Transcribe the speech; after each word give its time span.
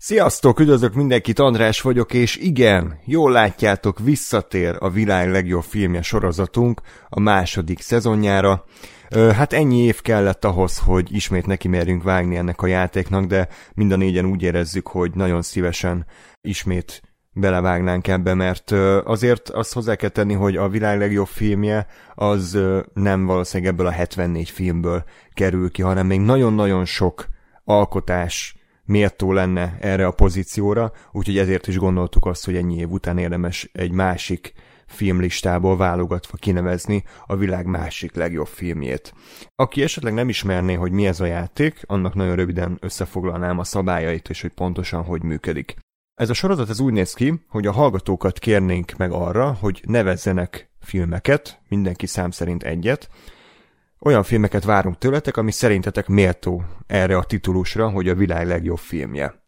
Sziasztok, 0.00 0.60
üdvözlök 0.60 0.94
mindenkit, 0.94 1.38
András 1.38 1.80
vagyok, 1.80 2.12
és 2.12 2.36
igen, 2.36 2.98
jól 3.04 3.32
látjátok, 3.32 3.98
visszatér 3.98 4.76
a 4.78 4.90
világ 4.90 5.30
legjobb 5.30 5.62
filmje 5.62 6.02
sorozatunk 6.02 6.80
a 7.08 7.20
második 7.20 7.80
szezonjára. 7.80 8.64
Hát 9.10 9.52
ennyi 9.52 9.78
év 9.78 10.00
kellett 10.00 10.44
ahhoz, 10.44 10.78
hogy 10.78 11.14
ismét 11.14 11.46
neki 11.46 11.68
merjünk 11.68 12.02
vágni 12.02 12.36
ennek 12.36 12.62
a 12.62 12.66
játéknak, 12.66 13.24
de 13.24 13.48
mind 13.74 13.92
a 13.92 13.96
négyen 13.96 14.24
úgy 14.24 14.42
érezzük, 14.42 14.86
hogy 14.86 15.10
nagyon 15.14 15.42
szívesen 15.42 16.06
ismét 16.40 17.02
belevágnánk 17.32 18.08
ebbe, 18.08 18.34
mert 18.34 18.70
azért 19.04 19.48
azt 19.48 19.72
hozzá 19.72 19.94
kell 19.94 20.08
tenni, 20.08 20.34
hogy 20.34 20.56
a 20.56 20.68
világ 20.68 20.98
legjobb 20.98 21.26
filmje 21.26 21.86
az 22.14 22.58
nem 22.94 23.26
valószínűleg 23.26 23.72
ebből 23.72 23.86
a 23.86 23.90
74 23.90 24.50
filmből 24.50 25.04
kerül 25.32 25.70
ki, 25.70 25.82
hanem 25.82 26.06
még 26.06 26.20
nagyon-nagyon 26.20 26.84
sok 26.84 27.26
alkotás 27.64 28.57
méltó 28.88 29.32
lenne 29.32 29.76
erre 29.80 30.06
a 30.06 30.10
pozícióra, 30.10 30.92
úgyhogy 31.12 31.38
ezért 31.38 31.66
is 31.66 31.76
gondoltuk 31.76 32.26
azt, 32.26 32.44
hogy 32.44 32.56
ennyi 32.56 32.76
év 32.76 32.90
után 32.90 33.18
érdemes 33.18 33.70
egy 33.72 33.92
másik 33.92 34.52
filmlistából 34.86 35.76
válogatva 35.76 36.36
kinevezni 36.36 37.04
a 37.26 37.36
világ 37.36 37.66
másik 37.66 38.14
legjobb 38.14 38.46
filmjét. 38.46 39.14
Aki 39.54 39.82
esetleg 39.82 40.14
nem 40.14 40.28
ismerné, 40.28 40.74
hogy 40.74 40.92
mi 40.92 41.06
ez 41.06 41.20
a 41.20 41.24
játék, 41.24 41.82
annak 41.86 42.14
nagyon 42.14 42.36
röviden 42.36 42.76
összefoglalnám 42.80 43.58
a 43.58 43.64
szabályait, 43.64 44.28
és 44.28 44.40
hogy 44.40 44.52
pontosan 44.52 45.02
hogy 45.02 45.22
működik. 45.22 45.76
Ez 46.14 46.30
a 46.30 46.34
sorozat 46.34 46.68
ez 46.68 46.80
úgy 46.80 46.92
néz 46.92 47.12
ki, 47.12 47.44
hogy 47.48 47.66
a 47.66 47.72
hallgatókat 47.72 48.38
kérnénk 48.38 48.92
meg 48.96 49.12
arra, 49.12 49.56
hogy 49.60 49.82
nevezzenek 49.86 50.70
filmeket, 50.80 51.60
mindenki 51.68 52.06
szám 52.06 52.30
szerint 52.30 52.62
egyet, 52.62 53.08
olyan 54.00 54.22
filmeket 54.22 54.64
várunk 54.64 54.98
tőletek, 54.98 55.36
ami 55.36 55.50
szerintetek 55.50 56.06
méltó 56.06 56.64
erre 56.86 57.16
a 57.16 57.24
titulusra, 57.24 57.88
hogy 57.88 58.08
a 58.08 58.14
világ 58.14 58.46
legjobb 58.46 58.78
filmje. 58.78 59.42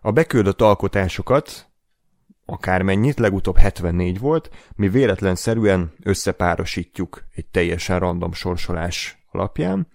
A 0.00 0.10
beküldött 0.10 0.60
alkotásokat, 0.60 1.70
akármennyit, 2.44 3.18
legutóbb 3.18 3.58
74 3.58 4.18
volt, 4.18 4.50
mi 4.74 4.88
véletlenszerűen 4.88 5.92
összepárosítjuk 6.02 7.24
egy 7.34 7.46
teljesen 7.46 7.98
random 7.98 8.32
sorsolás 8.32 9.24
alapján, 9.30 9.88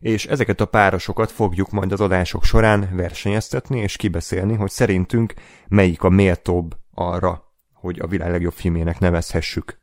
és 0.00 0.26
ezeket 0.26 0.60
a 0.60 0.66
párosokat 0.66 1.30
fogjuk 1.30 1.70
majd 1.70 1.92
az 1.92 2.00
adások 2.00 2.44
során 2.44 2.88
versenyeztetni 2.92 3.78
és 3.78 3.96
kibeszélni, 3.96 4.54
hogy 4.54 4.70
szerintünk 4.70 5.34
melyik 5.68 6.02
a 6.02 6.08
méltóbb 6.08 6.76
arra, 6.94 7.42
hogy 7.72 7.98
a 7.98 8.06
világ 8.06 8.30
legjobb 8.30 8.52
filmének 8.52 8.98
nevezhessük. 8.98 9.78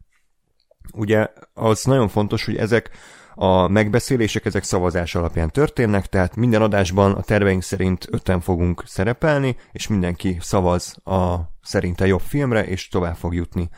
Ugye 0.94 1.28
az 1.54 1.84
nagyon 1.84 2.08
fontos, 2.08 2.46
hogy 2.46 2.58
ezek 2.58 2.90
a 3.36 3.67
megbeszélések 3.67 4.45
ezek 4.45 4.64
szavazás 4.64 5.16
alapján 5.16 5.50
történnek, 5.50 6.06
tehát 6.06 6.36
minden 6.36 6.62
adásban 6.62 7.12
a 7.12 7.22
terveink 7.22 7.64
szerint 7.64 8.08
öten 8.12 8.40
fogunk 8.40 8.84
szerepelni, 8.86 9.56
és 9.72 9.88
mindenki 9.88 10.38
szavaz 10.42 10.95
a 11.03 11.36
szerinte 11.62 12.08
jobb 12.08 12.22
filmre, 12.22 12.66
és 12.66 12.88
tovább 12.88 13.16
fog 13.16 13.34
jutni 13.34 13.70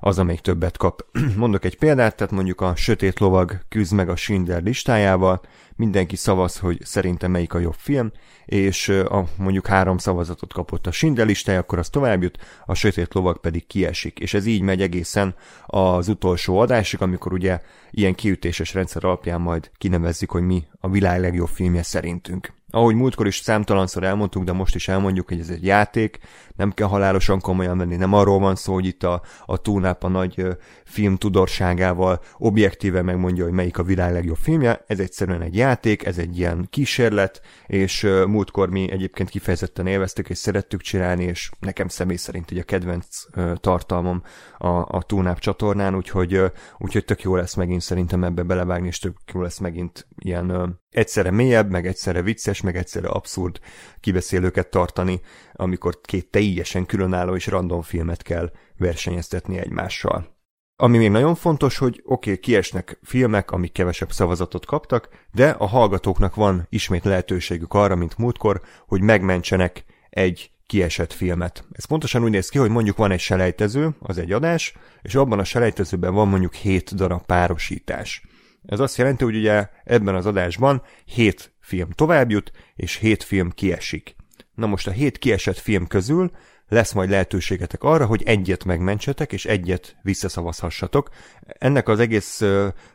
az, 0.00 0.18
amelyik 0.18 0.40
többet 0.40 0.76
kap. 0.76 1.04
Mondok 1.36 1.64
egy 1.64 1.78
példát, 1.78 2.16
tehát 2.16 2.32
mondjuk 2.32 2.60
a 2.60 2.76
Sötét 2.76 3.18
Lovag 3.18 3.60
küzd 3.68 3.94
meg 3.94 4.08
a 4.08 4.16
Schindler 4.16 4.62
listájával, 4.62 5.40
mindenki 5.76 6.16
szavaz, 6.16 6.58
hogy 6.58 6.78
szerintem 6.84 7.30
melyik 7.30 7.54
a 7.54 7.58
jobb 7.58 7.74
film, 7.76 8.12
és 8.44 8.88
a, 8.88 9.24
mondjuk 9.36 9.66
három 9.66 9.98
szavazatot 9.98 10.52
kapott 10.52 10.86
a 10.86 10.92
Schindler 10.92 11.26
listája, 11.26 11.58
akkor 11.58 11.78
az 11.78 11.88
tovább 11.88 12.22
jut, 12.22 12.38
a 12.66 12.74
Sötét 12.74 13.14
Lovag 13.14 13.40
pedig 13.40 13.66
kiesik. 13.66 14.18
És 14.18 14.34
ez 14.34 14.46
így 14.46 14.62
megy 14.62 14.82
egészen 14.82 15.34
az 15.66 16.08
utolsó 16.08 16.58
adásig, 16.58 17.02
amikor 17.02 17.32
ugye 17.32 17.60
ilyen 17.90 18.14
kiütéses 18.14 18.74
rendszer 18.74 19.04
alapján 19.04 19.40
majd 19.40 19.70
kinevezzük, 19.78 20.30
hogy 20.30 20.42
mi 20.42 20.64
a 20.80 20.90
világ 20.90 21.20
legjobb 21.20 21.48
filmje 21.48 21.82
szerintünk. 21.82 22.52
Ahogy 22.70 22.94
múltkor 22.94 23.26
is 23.26 23.36
számtalanszor 23.36 24.04
elmondtuk, 24.04 24.44
de 24.44 24.52
most 24.52 24.74
is 24.74 24.88
elmondjuk, 24.88 25.28
hogy 25.28 25.40
ez 25.40 25.48
egy 25.48 25.64
játék, 25.64 26.18
nem 26.56 26.72
kell 26.72 26.86
halálosan 26.86 27.40
komolyan 27.40 27.78
venni, 27.78 27.96
nem 27.96 28.12
arról 28.12 28.38
van 28.38 28.54
szó, 28.54 28.72
hogy 28.72 28.86
itt 28.86 29.02
a, 29.02 29.22
a 29.46 29.56
túlnáp 29.56 30.04
a 30.04 30.08
nagy 30.08 30.46
film 30.84 31.16
tudorságával 31.16 32.20
objektíve 32.38 33.02
megmondja, 33.02 33.44
hogy 33.44 33.52
melyik 33.52 33.78
a 33.78 33.82
világ 33.82 34.12
legjobb 34.12 34.36
filmje, 34.36 34.84
ez 34.86 34.98
egyszerűen 34.98 35.42
egy 35.42 35.56
játék, 35.56 36.04
ez 36.04 36.18
egy 36.18 36.38
ilyen 36.38 36.66
kísérlet, 36.70 37.40
és 37.66 38.02
múltkor 38.26 38.68
mi 38.68 38.90
egyébként 38.90 39.30
kifejezetten 39.30 39.86
élveztük, 39.86 40.30
és 40.30 40.38
szerettük 40.38 40.80
csinálni, 40.80 41.24
és 41.24 41.50
nekem 41.60 41.88
személy 41.88 42.16
szerint 42.16 42.50
egy 42.50 42.58
a 42.58 42.62
kedvenc 42.62 43.06
tartalmam 43.54 44.22
a, 44.58 44.68
a 44.68 45.02
túlnáp 45.06 45.38
csatornán, 45.38 45.96
úgyhogy, 45.96 46.42
úgyhogy 46.78 47.04
tök 47.04 47.22
jó 47.22 47.36
lesz 47.36 47.54
megint 47.54 47.80
szerintem 47.80 48.24
ebbe 48.24 48.42
belevágni, 48.42 48.86
és 48.86 48.98
tök 48.98 49.16
jó 49.32 49.42
lesz 49.42 49.58
megint 49.58 50.06
ilyen 50.18 50.78
egyszerre 50.90 51.30
mélyebb, 51.30 51.70
meg 51.70 51.86
egyszerre 51.86 52.22
vicces, 52.22 52.59
meg 52.62 52.76
egyszerre 52.76 53.08
abszurd 53.08 53.60
kibeszélőket 54.00 54.70
tartani, 54.70 55.20
amikor 55.52 56.00
két 56.00 56.30
teljesen 56.30 56.86
különálló 56.86 57.34
és 57.34 57.46
random 57.46 57.82
filmet 57.82 58.22
kell 58.22 58.52
versenyeztetni 58.76 59.58
egymással. 59.58 60.38
Ami 60.76 60.98
még 60.98 61.10
nagyon 61.10 61.34
fontos, 61.34 61.78
hogy 61.78 62.00
oké, 62.04 62.30
okay, 62.30 62.42
kiesnek 62.42 62.98
filmek, 63.02 63.50
amik 63.50 63.72
kevesebb 63.72 64.12
szavazatot 64.12 64.66
kaptak, 64.66 65.08
de 65.32 65.50
a 65.50 65.66
hallgatóknak 65.66 66.34
van 66.34 66.66
ismét 66.68 67.04
lehetőségük 67.04 67.74
arra, 67.74 67.96
mint 67.96 68.18
múltkor, 68.18 68.60
hogy 68.86 69.00
megmentsenek 69.00 69.84
egy 70.10 70.50
kiesett 70.66 71.12
filmet. 71.12 71.64
Ez 71.72 71.84
pontosan 71.84 72.22
úgy 72.22 72.30
néz 72.30 72.48
ki, 72.48 72.58
hogy 72.58 72.70
mondjuk 72.70 72.96
van 72.96 73.10
egy 73.10 73.20
selejtező, 73.20 73.90
az 73.98 74.18
egy 74.18 74.32
adás, 74.32 74.74
és 75.02 75.14
abban 75.14 75.38
a 75.38 75.44
selejtezőben 75.44 76.14
van 76.14 76.28
mondjuk 76.28 76.54
7 76.54 76.94
darab 76.94 77.22
párosítás. 77.26 78.22
Ez 78.66 78.80
azt 78.80 78.96
jelenti, 78.96 79.24
hogy 79.24 79.36
ugye 79.36 79.68
ebben 79.84 80.14
az 80.14 80.26
adásban 80.26 80.82
7 81.04 81.52
film 81.70 81.90
tovább 81.90 82.30
jut, 82.30 82.52
és 82.76 82.96
7 82.96 83.22
film 83.22 83.50
kiesik. 83.50 84.16
Na 84.54 84.66
most 84.66 84.86
a 84.86 84.90
7 84.90 85.18
kiesett 85.18 85.58
film 85.58 85.86
közül 85.86 86.30
lesz 86.68 86.92
majd 86.92 87.10
lehetőségetek 87.10 87.82
arra, 87.82 88.06
hogy 88.06 88.22
egyet 88.22 88.64
megmentsetek, 88.64 89.32
és 89.32 89.44
egyet 89.44 89.96
visszaszavazhassatok. 90.02 91.08
Ennek 91.46 91.88
az 91.88 91.98
egész 91.98 92.42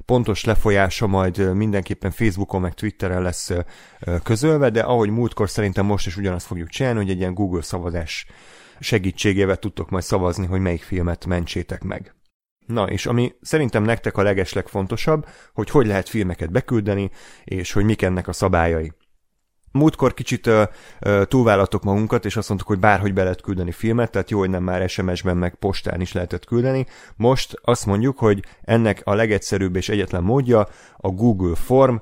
pontos 0.06 0.44
lefolyása 0.44 1.08
majd 1.08 1.56
mindenképpen 1.56 2.12
Facebookon 2.12 2.62
meg 2.62 2.74
Twitteren 2.74 3.22
lesz 3.22 3.52
közölve, 4.24 4.70
de 4.70 4.82
ahogy 4.82 5.10
múltkor 5.10 5.50
szerintem 5.50 5.86
most 5.86 6.08
is 6.08 6.18
ugyanazt 6.18 6.46
fogjuk 6.46 6.70
csinálni, 6.70 7.00
hogy 7.00 7.10
egy 7.10 7.20
ilyen 7.20 7.34
Google 7.34 7.62
szavazás 7.62 8.26
segítségével 8.80 9.58
tudtok 9.58 9.90
majd 9.90 10.04
szavazni, 10.04 10.46
hogy 10.46 10.60
melyik 10.60 10.84
filmet 10.84 11.26
mentsétek 11.26 11.84
meg. 11.84 12.16
Na, 12.66 12.90
és 12.90 13.06
ami 13.06 13.34
szerintem 13.42 13.84
nektek 13.84 14.18
a 14.18 14.24
legeslegfontosabb, 14.24 15.28
hogy 15.54 15.70
hogy 15.70 15.88
lehet 15.88 16.10
filmeket 16.10 16.52
beküldeni, 16.52 17.10
és 17.44 17.72
hogy 17.72 17.86
mik 17.86 18.02
ennek 18.02 18.28
a 18.28 18.34
szabályai. 18.34 18.94
Múltkor 19.72 20.14
kicsit 20.14 20.48
uh, 20.48 21.82
magunkat, 21.82 22.26
és 22.26 22.36
azt 22.36 22.48
mondtuk, 22.48 22.70
hogy 22.70 22.80
bárhogy 22.80 23.14
be 23.14 23.24
lehet 23.24 23.42
küldeni 23.42 23.72
filmet, 23.72 24.12
tehát 24.12 24.30
jó, 24.30 24.40
hogy 24.40 24.50
nem 24.50 24.64
már 24.64 24.90
SMS-ben 24.90 25.38
meg 25.38 25.56
postán 25.56 26.02
is 26.02 26.12
lehetett 26.12 26.46
küldeni. 26.46 26.86
Most 27.16 27.60
azt 27.62 27.86
mondjuk, 27.86 28.18
hogy 28.18 28.44
ennek 28.62 29.02
a 29.04 29.14
legegyszerűbb 29.14 29.76
és 29.76 29.90
egyetlen 29.90 30.24
módja 30.24 30.68
a 30.98 31.10
Google 31.10 31.56
Form, 31.56 31.96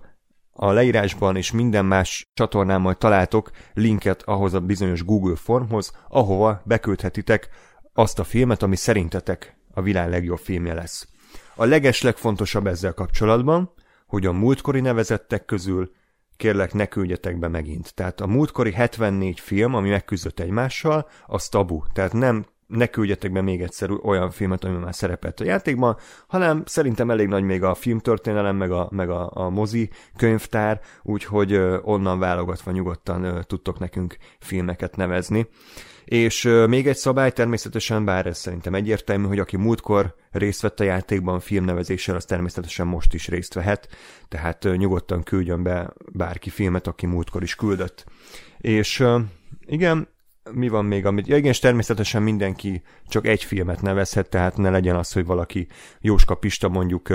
a 0.56 0.72
leírásban 0.72 1.36
és 1.36 1.52
minden 1.52 1.86
más 1.86 2.32
csatornán 2.34 2.82
majd 2.82 2.98
találtok 2.98 3.52
linket 3.74 4.22
ahhoz 4.22 4.54
a 4.54 4.60
bizonyos 4.60 5.04
Google 5.04 5.36
Formhoz, 5.36 5.92
ahova 6.10 6.62
beküldhetitek 6.66 7.50
azt 7.94 8.20
a 8.20 8.24
filmet, 8.24 8.64
ami 8.64 8.76
szerintetek 8.76 9.58
világ 9.82 10.10
legjobb 10.10 10.40
filmje 10.40 10.74
lesz. 10.74 11.08
A 11.56 11.66
legeslegfontosabb 11.66 12.68
ezzel 12.68 12.94
kapcsolatban, 12.94 13.74
hogy 14.08 14.26
a 14.26 14.32
múltkori 14.32 14.80
nevezettek 14.80 15.46
közül 15.46 15.92
kérlek 16.38 16.74
ne 16.74 16.86
küldjetek 16.86 17.40
be 17.40 17.48
megint. 17.48 17.94
Tehát 17.94 18.22
a 18.22 18.28
múltkori 18.28 18.74
74 18.74 19.40
film, 19.40 19.76
ami 19.76 19.90
megküzdött 19.90 20.40
egymással, 20.40 21.10
az 21.26 21.48
tabu. 21.50 21.84
Tehát 21.94 22.14
nem 22.14 22.46
ne 22.76 22.88
küldjetek 22.88 23.32
be 23.32 23.42
még 23.42 23.62
egyszer 23.62 23.90
olyan 24.04 24.32
filmet, 24.32 24.64
ami 24.64 24.78
már 24.78 24.96
szerepelt 24.96 25.40
a 25.40 25.44
játékban, 25.44 25.98
hanem 26.28 26.64
szerintem 26.66 27.10
elég 27.10 27.28
nagy 27.28 27.44
még 27.44 27.64
a 27.64 27.74
filmtörténelem, 27.74 28.56
meg 28.56 28.72
a, 28.72 28.88
meg 28.92 29.10
a, 29.10 29.30
a 29.34 29.50
mozi 29.50 29.90
könyvtár, 30.18 30.82
úgyhogy 31.04 31.54
onnan 31.82 32.20
válogatva 32.20 32.72
nyugodtan 32.72 33.46
tudtok 33.48 33.80
nekünk 33.80 34.18
filmeket 34.40 34.96
nevezni. 34.96 35.48
És 36.06 36.50
még 36.68 36.88
egy 36.88 36.96
szabály 36.96 37.32
természetesen, 37.32 38.06
bár 38.06 38.26
ez 38.26 38.38
szerintem 38.38 38.76
egyértelmű, 38.76 39.28
hogy 39.28 39.40
aki 39.40 39.58
múltkor 39.58 40.16
részt 40.32 40.62
vett 40.62 40.80
a 40.80 40.84
játékban 40.84 41.40
filmnevezéssel, 41.40 42.16
az 42.16 42.26
természetesen 42.26 42.88
most 42.88 43.14
is 43.14 43.28
részt 43.28 43.54
vehet, 43.54 43.88
tehát 44.28 44.68
nyugodtan 44.78 45.24
küldjön 45.24 45.64
be 45.64 45.94
bárki 46.12 46.50
filmet, 46.50 46.88
aki 46.88 47.06
múltkor 47.06 47.44
is 47.44 47.56
küldött. 47.56 48.06
És 48.58 49.06
igen, 49.66 50.08
mi 50.52 50.68
van 50.68 50.86
még, 50.86 51.06
amit, 51.06 51.28
ja 51.28 51.38
igen, 51.38 51.52
és 51.52 51.60
természetesen 51.60 52.24
mindenki 52.24 52.82
csak 53.08 53.28
egy 53.28 53.44
filmet 53.44 53.82
nevezhet, 53.82 54.30
tehát 54.30 54.58
ne 54.58 54.70
legyen 54.70 54.96
az, 54.96 55.14
hogy 55.14 55.26
valaki 55.26 55.68
Jóska 56.00 56.36
Pista 56.36 56.70
mondjuk 56.70 57.10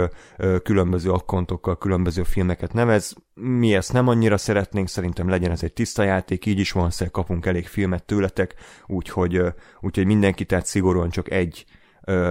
különböző 0.62 1.10
akkontokkal 1.10 1.78
különböző 1.78 2.22
filmeket 2.22 2.72
nevez. 2.72 3.14
Mi 3.34 3.74
ezt 3.74 3.92
nem 3.92 4.08
annyira 4.08 4.36
szeretnénk, 4.36 4.88
szerintem 4.88 5.28
legyen 5.28 5.50
ez 5.50 5.62
egy 5.62 5.72
tiszta 5.72 6.02
játék, 6.02 6.46
így 6.46 6.58
is 6.58 6.72
van, 6.72 6.90
kapunk 7.10 7.46
elég 7.46 7.66
filmet 7.66 8.04
tőletek, 8.04 8.54
úgyhogy, 8.86 9.42
úgyhogy 9.80 10.06
mindenki 10.06 10.44
tehát 10.44 10.66
szigorúan 10.66 11.10
csak 11.10 11.30
egy 11.30 11.64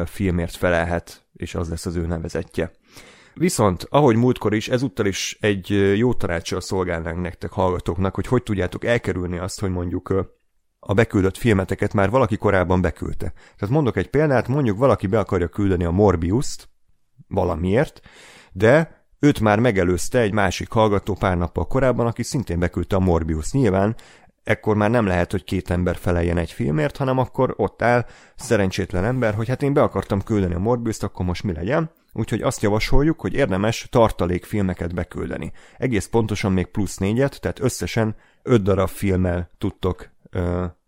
filmért 0.05 0.55
felelhet, 0.55 1.25
és 1.33 1.55
az 1.55 1.69
lesz 1.69 1.85
az 1.85 1.95
ő 1.95 2.05
nevezetje. 2.05 2.71
Viszont, 3.33 3.87
ahogy 3.89 4.15
múltkor 4.15 4.53
is, 4.53 4.69
ezúttal 4.69 5.05
is 5.05 5.37
egy 5.41 5.97
jó 5.97 6.13
tanácssal 6.13 6.61
szolgálnánk 6.61 7.21
nektek 7.21 7.51
hallgatóknak, 7.51 8.15
hogy 8.15 8.27
hogy 8.27 8.43
tudjátok 8.43 8.85
elkerülni 8.85 9.37
azt, 9.37 9.59
hogy 9.59 9.69
mondjuk 9.69 10.36
a 10.89 10.93
beküldött 10.93 11.37
filmeteket 11.37 11.93
már 11.93 12.09
valaki 12.09 12.37
korábban 12.37 12.81
beküldte. 12.81 13.33
Tehát 13.57 13.73
mondok 13.73 13.97
egy 13.97 14.09
példát, 14.09 14.47
mondjuk 14.47 14.77
valaki 14.77 15.07
be 15.07 15.19
akarja 15.19 15.47
küldeni 15.47 15.83
a 15.83 15.91
Morbius-t 15.91 16.69
valamiért, 17.27 17.99
de 18.51 19.05
őt 19.19 19.39
már 19.39 19.59
megelőzte 19.59 20.19
egy 20.19 20.33
másik 20.33 20.71
hallgató 20.71 21.13
pár 21.13 21.37
nappal 21.37 21.67
korábban, 21.67 22.07
aki 22.07 22.23
szintén 22.23 22.59
beküldte 22.59 22.95
a 22.95 22.99
Morbius. 22.99 23.51
Nyilván 23.51 23.95
ekkor 24.43 24.75
már 24.75 24.89
nem 24.89 25.05
lehet, 25.05 25.31
hogy 25.31 25.43
két 25.43 25.69
ember 25.69 25.95
feleljen 25.95 26.37
egy 26.37 26.51
filmért, 26.51 26.97
hanem 26.97 27.17
akkor 27.17 27.53
ott 27.57 27.81
áll 27.81 28.05
szerencsétlen 28.35 29.05
ember, 29.05 29.33
hogy 29.33 29.47
hát 29.47 29.63
én 29.63 29.73
be 29.73 29.81
akartam 29.81 30.23
küldeni 30.23 30.53
a 30.53 30.59
Morbius-t, 30.59 31.03
akkor 31.03 31.25
most 31.25 31.43
mi 31.43 31.53
legyen? 31.53 31.91
Úgyhogy 32.13 32.41
azt 32.41 32.61
javasoljuk, 32.61 33.19
hogy 33.21 33.33
érdemes 33.33 33.87
tartalékfilmeket 33.91 34.93
beküldeni. 34.93 35.51
Egész 35.77 36.07
pontosan 36.07 36.51
még 36.51 36.67
plusz 36.67 36.97
négyet, 36.97 37.39
tehát 37.41 37.59
összesen 37.59 38.15
öt 38.43 38.63
darab 38.63 38.89
filmmel 38.89 39.49
tudtok 39.57 40.15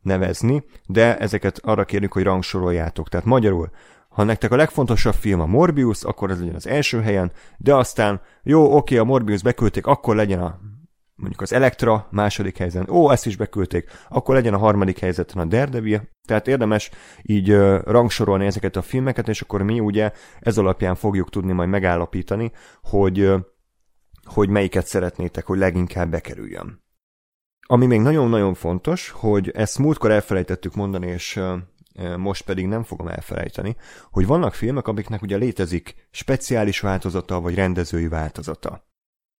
nevezni, 0.09 0.63
de 0.85 1.17
ezeket 1.17 1.59
arra 1.63 1.85
kérjük, 1.85 2.13
hogy 2.13 2.23
rangsoroljátok. 2.23 3.09
Tehát 3.09 3.25
magyarul, 3.25 3.69
ha 4.09 4.23
nektek 4.23 4.51
a 4.51 4.55
legfontosabb 4.55 5.13
film 5.13 5.39
a 5.39 5.45
Morbius, 5.45 6.03
akkor 6.03 6.31
ez 6.31 6.39
legyen 6.39 6.55
az 6.55 6.67
első 6.67 7.01
helyen, 7.01 7.31
de 7.57 7.75
aztán 7.75 8.21
jó, 8.43 8.75
oké, 8.75 8.97
a 8.97 9.03
Morbius 9.03 9.41
beküldték, 9.41 9.85
akkor 9.85 10.15
legyen 10.15 10.41
a 10.41 10.59
mondjuk 11.15 11.41
az 11.41 11.53
Elektra 11.53 12.07
második 12.11 12.57
helyzeten, 12.57 12.89
ó, 12.89 13.11
ezt 13.11 13.25
is 13.25 13.35
beküldték, 13.35 13.89
akkor 14.09 14.35
legyen 14.35 14.53
a 14.53 14.57
harmadik 14.57 14.99
helyzeten 14.99 15.41
a 15.41 15.45
Daredevil, 15.45 16.09
tehát 16.27 16.47
érdemes 16.47 16.91
így 17.21 17.51
uh, 17.51 17.81
rangsorolni 17.83 18.45
ezeket 18.45 18.75
a 18.75 18.81
filmeket, 18.81 19.27
és 19.27 19.41
akkor 19.41 19.61
mi 19.61 19.79
ugye 19.79 20.11
ez 20.39 20.57
alapján 20.57 20.95
fogjuk 20.95 21.29
tudni 21.29 21.51
majd 21.51 21.69
megállapítani, 21.69 22.51
hogy, 22.81 23.19
uh, 23.19 23.39
hogy 24.23 24.49
melyiket 24.49 24.85
szeretnétek, 24.85 25.45
hogy 25.45 25.57
leginkább 25.57 26.09
bekerüljön. 26.09 26.83
Ami 27.71 27.85
még 27.85 27.99
nagyon-nagyon 27.99 28.53
fontos, 28.53 29.09
hogy 29.09 29.49
ezt 29.49 29.77
múltkor 29.77 30.11
elfelejtettük 30.11 30.75
mondani, 30.75 31.07
és 31.07 31.39
most 32.17 32.43
pedig 32.45 32.67
nem 32.67 32.83
fogom 32.83 33.07
elfelejteni, 33.07 33.75
hogy 34.11 34.25
vannak 34.25 34.53
filmek, 34.53 34.87
amiknek 34.87 35.21
ugye 35.21 35.37
létezik 35.37 36.07
speciális 36.11 36.79
változata, 36.79 37.41
vagy 37.41 37.55
rendezői 37.55 38.07
változata. 38.07 38.88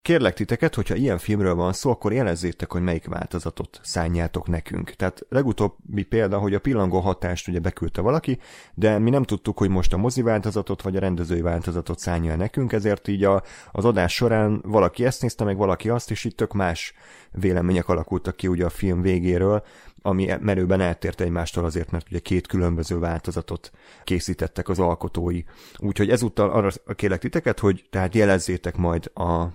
Kérlek 0.02 0.34
titeket, 0.34 0.76
hogyha 0.76 0.96
ilyen 0.96 1.18
filmről 1.18 1.56
van 1.56 1.74
szó, 1.74 1.92
akkor 1.92 2.14
jelezzétek, 2.14 2.72
hogy 2.72 2.82
melyik 2.82 3.08
változatot 3.08 3.80
szánjátok 3.84 4.48
nekünk. 4.48 4.90
Tehát 4.90 5.26
legutóbbi 5.30 6.04
példa, 6.04 6.38
hogy 6.38 6.54
a 6.54 6.60
pillangó 6.60 7.00
hatást 7.00 7.48
ugye 7.48 7.60
beküldte 7.60 8.02
valaki, 8.02 8.40
de 8.74 9.00
mi 9.00 9.10
nem 9.10 9.24
tudtuk, 9.24 9.58
hogy 9.58 9.70
most 9.70 9.94
a 9.94 9.98
mozi 9.98 10.22
változatot 10.22 10.82
vagy 10.82 10.96
a 10.96 11.00
rendezői 11.00 11.42
változatot 11.42 12.00
szánja 12.00 12.36
nekünk, 12.36 12.72
ezért 12.72 13.08
így 13.08 13.24
a, 13.24 13.44
az 13.72 13.86
adás 13.86 14.14
során 14.14 14.62
valaki 14.66 15.06
ezt 15.06 15.22
nézte, 15.22 15.44
meg 15.44 15.58
valaki 15.58 15.90
azt, 15.90 16.12
és 16.12 16.24
itt 16.24 16.38
tök 16.38 16.54
más 16.54 16.94
vélemények 17.32 17.88
alakultak 17.90 18.36
ki 18.36 18.48
ugye 18.48 18.66
a 18.66 18.70
film 18.70 19.02
végéről, 19.02 19.64
ami 20.02 20.30
merőben 20.40 20.82
eltért 20.82 21.22
egymástól 21.22 21.66
azért, 21.66 21.92
mert 21.92 22.06
ugye 22.10 22.20
két 22.20 22.48
különböző 22.48 23.00
változatot 23.00 23.72
készítettek 24.04 24.70
az 24.70 24.80
alkotói. 24.80 25.44
Úgyhogy 25.78 26.10
ezúttal 26.10 26.50
arra 26.50 26.70
kérlek 26.96 27.20
titeket, 27.20 27.60
hogy 27.60 27.86
tehát 27.90 28.16
jelezzétek 28.16 28.78
majd 28.78 29.12
a 29.14 29.48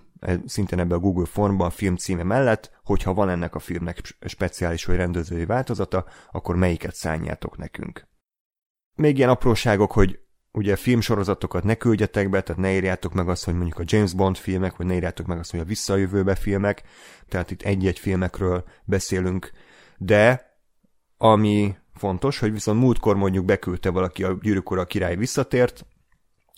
szintén 0.47 0.79
ebbe 0.79 0.95
a 0.95 0.99
Google 0.99 1.27
Formba 1.27 1.67
a 1.67 1.71
film 1.71 1.97
címe 1.97 2.23
mellett, 2.23 2.71
hogyha 2.83 3.15
van 3.15 3.29
ennek 3.29 3.55
a 3.55 3.59
filmnek 3.59 4.01
speciális 4.21 4.85
vagy 4.85 4.97
rendezői 4.97 5.45
változata, 5.45 6.05
akkor 6.31 6.57
melyiket 6.57 6.95
szánjátok 6.95 7.57
nekünk. 7.57 8.09
Még 8.95 9.17
ilyen 9.17 9.29
apróságok, 9.29 9.93
hogy 9.93 10.19
ugye 10.53 10.77
filmsorozatokat 10.77 11.65
ne 11.65 11.75
küldjetek 11.75 12.31
be, 12.31 12.43
tehát 12.43 12.63
ne 12.63 12.75
írjátok 12.75 13.13
meg 13.13 13.29
azt, 13.29 13.45
hogy 13.45 13.55
mondjuk 13.55 13.79
a 13.79 13.85
James 13.87 14.13
Bond 14.13 14.37
filmek, 14.37 14.77
vagy 14.77 14.87
ne 14.87 14.95
írjátok 14.95 15.27
meg 15.27 15.39
azt, 15.39 15.51
hogy 15.51 15.61
a 15.61 15.65
visszajövőbe 15.65 16.35
filmek, 16.35 16.83
tehát 17.29 17.51
itt 17.51 17.63
egy-egy 17.63 17.99
filmekről 17.99 18.65
beszélünk, 18.85 19.51
de 19.99 20.53
ami 21.17 21.77
fontos, 21.95 22.39
hogy 22.39 22.53
viszont 22.53 22.81
múltkor 22.81 23.17
mondjuk 23.17 23.45
beküldte 23.45 23.91
valaki 23.91 24.25
a 24.25 24.39
Gyűrűk 24.43 24.71
a 24.71 24.85
király 24.85 25.17
visszatért, 25.17 25.87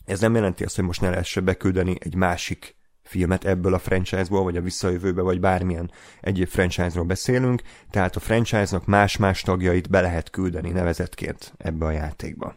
ez 0.05 0.21
nem 0.21 0.35
jelenti 0.35 0.65
azt, 0.65 0.77
hogy 0.77 0.85
most 0.85 1.01
ne 1.01 1.11
lehessen 1.11 1.45
beküldeni 1.45 1.97
egy 1.99 2.15
másik 2.15 2.77
filmet 3.07 3.45
ebből 3.45 3.75
a 3.75 3.79
franchise-ból, 3.79 4.43
vagy 4.43 4.57
a 4.57 4.61
visszajövőbe, 4.61 5.23
vagy 5.23 5.41
bármilyen 5.41 5.91
egyéb 6.21 6.49
franchise-ról 6.49 7.05
beszélünk, 7.05 7.63
tehát 7.91 8.17
a 8.17 8.21
franchise-nak 8.21 8.87
más-más 8.87 9.41
tagjait 9.41 9.91
be 9.91 10.01
lehet 10.01 10.31
küldeni 10.31 10.71
nevezetként 10.71 11.55
ebbe 11.57 11.87
a 11.87 11.91
játékba. 11.91 12.57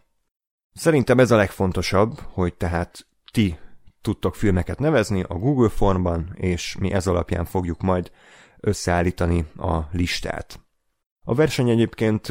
Szerintem 0.73 1.19
ez 1.19 1.31
a 1.31 1.35
legfontosabb, 1.35 2.19
hogy 2.19 2.53
tehát 2.53 3.07
ti 3.31 3.57
tudtok 4.01 4.35
filmeket 4.35 4.79
nevezni 4.79 5.23
a 5.27 5.33
Google 5.33 5.69
formban, 5.69 6.35
és 6.35 6.75
mi 6.79 6.91
ez 6.91 7.07
alapján 7.07 7.45
fogjuk 7.45 7.81
majd 7.81 8.11
összeállítani 8.59 9.45
a 9.57 9.79
listát. 9.91 10.59
A 11.25 11.35
verseny 11.35 11.69
egyébként 11.69 12.27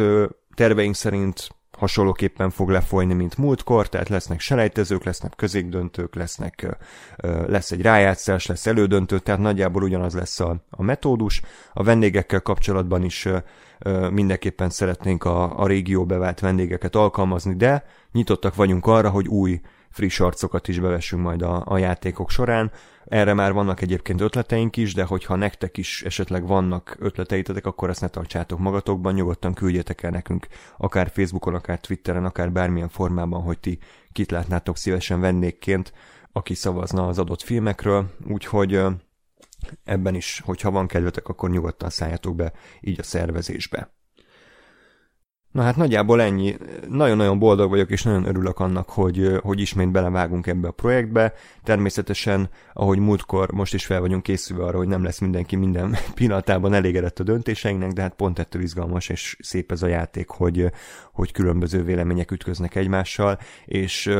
terveink 0.55 0.94
szerint 0.94 1.49
hasonlóképpen 1.78 2.50
fog 2.50 2.69
lefolyni, 2.69 3.14
mint 3.14 3.36
múltkor, 3.36 3.88
tehát 3.88 4.08
lesznek 4.08 4.40
selejtezők, 4.40 5.04
lesznek 5.04 5.32
középdöntők, 5.36 6.14
lesznek, 6.14 6.78
lesz 7.46 7.70
egy 7.70 7.82
rájátszás, 7.82 8.46
lesz 8.46 8.66
elődöntő, 8.66 9.19
tehát 9.19 9.40
nagyjából 9.40 9.82
ugyanaz 9.82 10.14
lesz 10.14 10.40
a, 10.40 10.56
a 10.70 10.82
metódus. 10.82 11.42
A 11.72 11.82
vendégekkel 11.82 12.40
kapcsolatban 12.40 13.02
is 13.02 13.28
mindenképpen 14.10 14.70
szeretnénk 14.70 15.25
a, 15.25 15.60
a 15.60 15.66
régió 15.66 16.06
bevált 16.06 16.40
vendégeket 16.40 16.94
alkalmazni, 16.94 17.54
de 17.54 17.84
nyitottak 18.12 18.54
vagyunk 18.54 18.86
arra, 18.86 19.10
hogy 19.10 19.28
új 19.28 19.60
friss 19.90 20.20
arcokat 20.20 20.69
is 20.69 20.79
bevessünk 20.79 21.23
majd 21.23 21.43
a, 21.43 21.62
a 21.67 21.79
játékok 21.79 22.31
során. 22.31 22.70
Erre 23.05 23.35
már 23.35 23.52
vannak 23.52 23.81
egyébként 23.81 24.20
ötleteink 24.20 24.76
is, 24.76 24.94
de 24.94 25.05
hogyha 25.05 25.37
nektek 25.37 25.76
is 25.76 26.02
esetleg 26.02 26.46
vannak 26.46 26.96
ötleteitetek, 26.99 27.67
akkor 27.67 27.88
ezt 27.88 28.00
ne 28.00 28.08
tartsátok 28.08 28.58
magatokban, 28.58 29.14
nyugodtan 29.14 29.55
küldjetek 29.55 30.02
el 30.02 30.11
nekünk, 30.11 30.46
akár 30.76 31.11
Facebookon, 31.11 31.55
akár 31.55 31.81
Twitteren, 31.81 32.25
akár 32.25 32.52
bármilyen 32.52 32.88
formában, 32.88 33.43
hogy 33.43 33.58
ti 33.58 33.79
kit 34.12 34.31
látnátok 34.31 34.76
szívesen 34.76 35.20
vendégként, 35.20 35.93
aki 36.32 36.55
szavazna 36.55 37.06
az 37.06 37.19
adott 37.19 37.43
filmekről, 37.43 38.11
úgyhogy 38.26 38.81
ebben 39.84 40.14
is, 40.14 40.43
hogyha 40.44 40.70
van 40.70 40.87
kedvetek, 40.87 41.29
akkor 41.29 41.50
nyugodtan 41.50 41.91
szálljatok 41.91 42.37
be 42.37 42.52
így 42.81 43.00
a 43.00 43.02
szervezésbe. 43.02 43.97
Na 45.52 45.62
hát 45.62 45.76
nagyjából 45.76 46.22
ennyi. 46.22 46.56
Nagyon-nagyon 46.88 47.38
boldog 47.38 47.70
vagyok, 47.70 47.90
és 47.90 48.02
nagyon 48.02 48.26
örülök 48.26 48.58
annak, 48.58 48.88
hogy, 48.90 49.38
hogy 49.42 49.60
ismét 49.60 49.90
belevágunk 49.90 50.46
ebbe 50.46 50.68
a 50.68 50.72
projektbe. 50.72 51.32
Természetesen, 51.64 52.48
ahogy 52.72 52.98
múltkor, 52.98 53.52
most 53.52 53.74
is 53.74 53.86
fel 53.86 54.00
vagyunk 54.00 54.22
készülve 54.22 54.64
arra, 54.64 54.76
hogy 54.76 54.88
nem 54.88 55.04
lesz 55.04 55.18
mindenki 55.18 55.56
minden 55.56 55.96
pillanatában 56.14 56.74
elégedett 56.74 57.18
a 57.18 57.22
döntéseinknek, 57.22 57.92
de 57.92 58.02
hát 58.02 58.14
pont 58.14 58.38
ettől 58.38 58.62
izgalmas 58.62 59.08
és 59.08 59.36
szép 59.40 59.72
ez 59.72 59.82
a 59.82 59.86
játék, 59.86 60.28
hogy, 60.28 60.70
hogy 61.19 61.32
különböző 61.32 61.82
vélemények 61.82 62.31
ütköznek 62.31 62.75
egymással, 62.75 63.39
és 63.65 64.10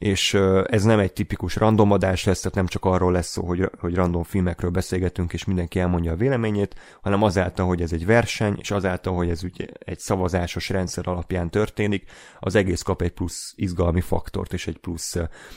és 0.00 0.34
ez 0.66 0.82
nem 0.82 0.98
egy 0.98 1.12
tipikus 1.12 1.56
random 1.56 1.90
adás 1.90 2.24
lesz, 2.24 2.40
tehát 2.40 2.56
nem 2.56 2.66
csak 2.66 2.84
arról 2.84 3.12
lesz 3.12 3.28
szó, 3.28 3.46
hogy, 3.46 3.70
hogy 3.78 3.94
random 3.94 4.22
filmekről 4.22 4.70
beszélgetünk, 4.70 5.32
és 5.32 5.44
mindenki 5.44 5.80
elmondja 5.80 6.12
a 6.12 6.16
véleményét, 6.16 6.74
hanem 7.02 7.22
azáltal, 7.22 7.66
hogy 7.66 7.82
ez 7.82 7.92
egy 7.92 8.06
verseny, 8.06 8.56
és 8.58 8.70
azáltal, 8.70 9.14
hogy 9.14 9.28
ez 9.28 9.44
ugye 9.44 9.66
egy 9.78 9.98
szavazásos 9.98 10.68
rendszer 10.68 11.08
alapján 11.08 11.50
történik, 11.50 12.10
az 12.38 12.54
egész 12.54 12.82
kap 12.82 13.02
egy 13.02 13.10
plusz 13.10 13.52
izgalmi 13.56 14.00
faktort, 14.00 14.52
és 14.52 14.66
egy 14.66 14.78
plusz 14.78 15.16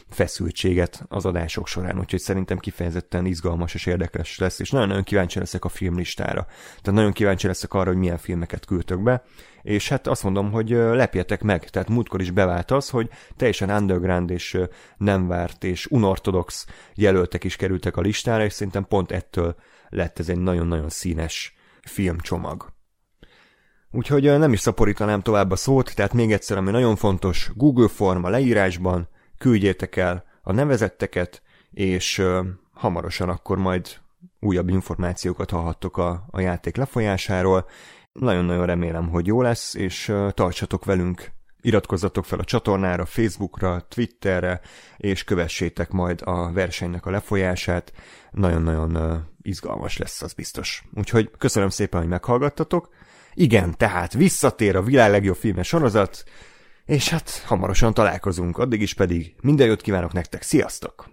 feszültséget 0.10 1.06
az 1.08 1.25
adások 1.25 1.68
során, 1.68 2.00
úgyhogy 2.00 2.20
szerintem 2.20 2.58
kifejezetten 2.58 3.25
izgalmas 3.25 3.74
és 3.74 3.86
érdekes 3.86 4.38
lesz, 4.38 4.60
és 4.60 4.72
nagyon-nagyon 4.72 5.03
kíváncsi 5.03 5.39
leszek 5.39 5.65
a 5.65 5.70
filmlistára. 5.70 6.46
Tehát 6.65 7.00
nagyon 7.00 7.12
kíváncsi 7.12 7.48
leszek 7.48 7.74
arra, 7.74 7.89
hogy 7.89 8.00
milyen 8.00 8.18
filmeket 8.18 8.65
küldtök 8.65 9.03
be, 9.03 9.24
és 9.63 9.89
hát 9.89 10.08
azt 10.08 10.24
mondom, 10.24 10.51
hogy 10.51 10.70
lepjetek 10.70 11.41
meg, 11.41 11.70
tehát 11.70 11.89
múltkor 11.89 12.22
is 12.22 12.32
bevált 12.32 12.72
az, 12.72 12.89
hogy 12.89 13.10
teljesen 13.38 13.70
underground 13.70 14.29
és 14.29 14.58
nem 14.98 15.27
várt 15.27 15.63
és 15.63 15.86
unortodox 15.86 16.65
jelöltek 16.96 17.43
is 17.43 17.55
kerültek 17.55 17.98
a 17.98 18.01
listára, 18.01 18.43
és 18.43 18.53
szerintem 18.53 18.86
pont 18.86 19.12
ettől 19.12 19.55
lett 19.89 20.20
ez 20.20 20.29
egy 20.29 20.39
nagyon-nagyon 20.39 20.89
színes 20.89 21.55
filmcsomag. 21.82 22.72
Úgyhogy 23.91 24.24
nem 24.24 24.53
is 24.53 24.60
szaporítanám 24.60 25.22
tovább 25.22 25.51
a 25.51 25.55
szót, 25.55 25.96
tehát 25.96 26.13
még 26.13 26.32
egyszer, 26.32 26.58
ami 26.58 26.72
nagyon 26.72 26.96
fontos, 26.96 27.51
Google 27.55 27.88
forma 27.88 28.29
leírásban, 28.29 29.08
küldjétek 29.38 29.96
el 29.96 30.25
a 30.41 30.51
nevezetteket, 30.51 31.41
és 31.72 32.24
hamarosan 32.74 33.29
akkor 33.29 33.58
majd 33.58 33.88
újabb 34.39 34.70
információkat 34.70 35.50
hallhattok 35.50 35.98
a, 35.98 36.25
a 36.29 36.39
játék 36.39 36.75
lefolyásáról, 36.75 37.65
nagyon-nagyon 38.13 38.65
remélem, 38.65 39.10
hogy 39.10 39.27
jó 39.27 39.41
lesz, 39.41 39.74
és 39.74 40.13
tartsatok 40.34 40.86
velünk 40.86 41.32
Iratkozzatok 41.65 42.25
fel 42.25 42.39
a 42.39 42.43
csatornára, 42.43 43.05
Facebookra, 43.05 43.86
Twitterre, 43.89 44.62
és 44.98 45.24
kövessétek 45.24 45.91
majd 45.91 46.22
a 46.24 46.51
versenynek 46.51 47.05
a 47.05 47.12
lefolyását. 47.12 47.93
Nagyon-nagyon 48.32 49.24
izgalmas 49.41 49.98
lesz, 49.98 50.22
az 50.22 50.34
biztos. 50.34 50.84
Úgyhogy 50.93 51.32
köszönöm 51.38 51.70
szépen, 51.70 52.00
hogy 52.00 52.10
meghallgattatok. 52.10 52.89
Igen, 53.34 53.77
tehát 53.77 54.13
visszatér 54.13 54.75
a 54.75 54.82
világ 54.82 55.12
legjobb 55.12 55.36
filmes 55.36 55.67
sorozat, 55.67 56.24
és 56.86 57.10
hát 57.10 57.43
hamarosan 57.46 57.93
találkozunk, 57.93 58.58
addig 58.58 58.82
is 58.82 58.93
pedig 58.93 59.36
minden 59.41 59.67
jót 59.67 59.82
kívánok 59.82 60.13
nektek, 60.13 60.41
sziasztok! 60.41 61.12